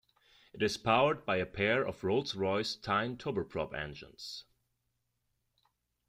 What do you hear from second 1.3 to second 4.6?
a pair of Rolls-Royce Tyne turboprop engines.